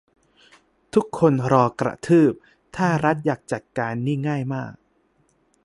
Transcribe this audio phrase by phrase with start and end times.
[0.93, 2.33] ทุกคนรอกระทืบ
[2.75, 4.73] ถ้ารัฐอยากจัดการนี่ง่ายมาก